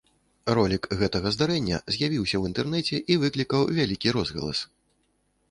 Ролік 0.59 0.87
гэтага 1.01 1.33
здарэння 1.35 1.77
з'явіўся 1.97 2.37
ў 2.37 2.43
інтэрнэце 2.53 2.97
і 3.15 3.19
выклікаў 3.27 3.61
вялікі 3.79 4.17
розгалас. 4.19 4.59